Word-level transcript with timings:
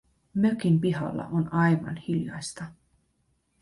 Mökin 0.33 0.79
pihalla 0.81 1.27
on 1.27 1.53
aivan 1.53 1.97
hiljaista. 1.97 2.63